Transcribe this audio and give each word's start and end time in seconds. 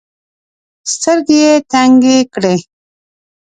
سترګي 0.93 1.37
یې 1.45 1.53
تنګي 1.71 2.17
کړې. 2.33 2.55